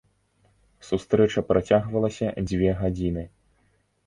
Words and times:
Сустрэча 0.87 1.43
працягвалася 1.51 2.33
дзве 2.47 2.69
гадзіны. 2.81 3.29